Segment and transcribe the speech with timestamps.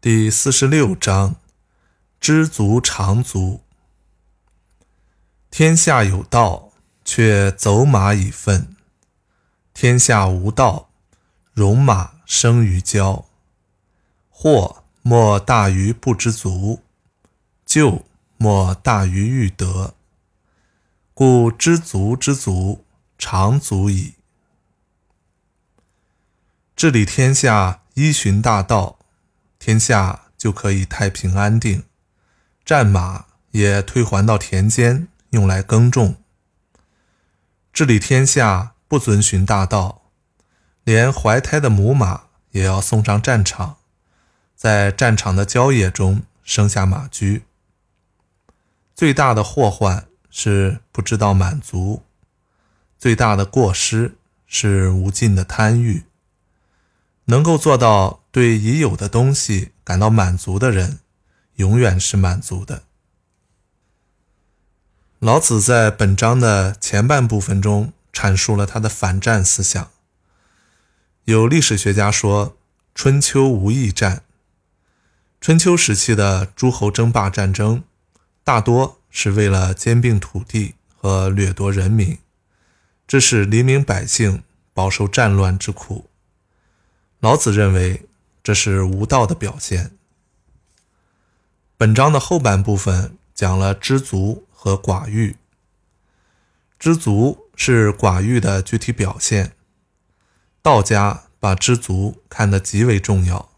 [0.00, 1.36] 第四十六章：
[2.18, 3.60] 知足常足。
[5.50, 6.70] 天下有道，
[7.04, 8.74] 却走马以粪；
[9.74, 10.88] 天下无道，
[11.52, 13.26] 戎马生于郊。
[14.30, 16.80] 祸莫大于不知足，
[17.66, 18.06] 救
[18.38, 19.94] 莫大于欲得。
[21.12, 22.84] 故知足之足。
[23.20, 24.14] 常足矣。
[26.74, 28.98] 治理天下，依循大道。
[29.58, 31.84] 天下就可以太平安定，
[32.64, 36.16] 战马也退还到田间，用来耕种。
[37.70, 40.00] 治理天下不遵循大道，
[40.82, 43.76] 连怀胎的母马也要送上战场，
[44.56, 47.42] 在战场的郊野中生下马驹。
[48.94, 52.02] 最大的祸患是不知道满足，
[53.00, 54.14] 最大的过失
[54.46, 56.04] 是无尽的贪欲。
[57.24, 60.98] 能够做到对已有的东西感到满足的人，
[61.54, 62.82] 永远是满足的。
[65.18, 69.90] 老子在本章的前半部分中阐述了他的反战思想。
[71.24, 72.56] 有历史学家说，
[72.94, 74.24] 春秋无义战。
[75.40, 77.82] 春秋时期的诸侯争霸战争，
[78.44, 82.18] 大多是为了兼并土地和掠夺人民，
[83.10, 86.08] 这使黎民百姓饱受战乱之苦。
[87.18, 88.06] 老子认为
[88.40, 89.98] 这是无道的表现。
[91.76, 95.34] 本章的后半部分讲了知足和寡欲。
[96.78, 99.56] 知足是寡欲的具体表现。
[100.62, 103.50] 道家把知足看得极为重要，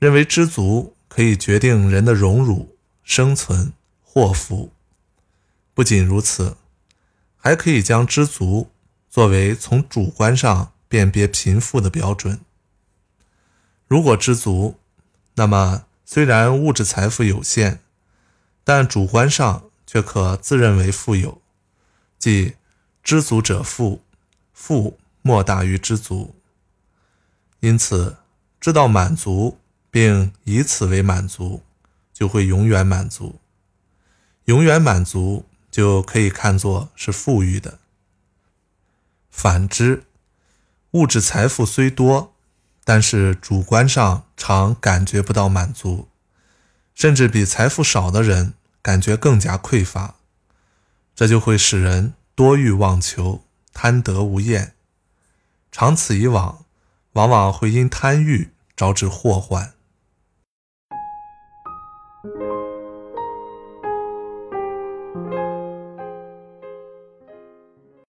[0.00, 4.72] 认为知足可以决定人的荣辱、生存、祸福。
[5.74, 6.56] 不仅如此，
[7.42, 8.70] 还可以将知足
[9.10, 10.72] 作为从主观上。
[10.92, 12.40] 辨别贫富的标准。
[13.88, 14.78] 如果知足，
[15.36, 17.80] 那么虽然物质财富有限，
[18.62, 21.40] 但主观上却可自认为富有，
[22.18, 22.56] 即
[23.02, 24.02] 知足者富，
[24.52, 26.34] 富莫大于知足。
[27.60, 28.18] 因此，
[28.60, 29.56] 知道满足
[29.90, 31.62] 并以此为满足，
[32.12, 33.40] 就会永远满足。
[34.44, 37.80] 永远满足就可以看作是富裕的。
[39.28, 40.04] 反之。
[40.92, 42.34] 物质财富虽多，
[42.84, 46.10] 但是主观上常感觉不到满足，
[46.94, 48.52] 甚至比财富少的人
[48.82, 50.16] 感觉更加匮乏，
[51.14, 54.74] 这就会使人多欲妄求，贪得无厌。
[55.70, 56.66] 长此以往，
[57.14, 59.72] 往往会因贪欲招致祸患。